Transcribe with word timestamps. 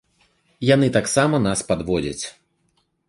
Яны 0.69 0.87
таксама 0.97 1.41
нас 1.47 1.59
падводзяць. 1.73 2.25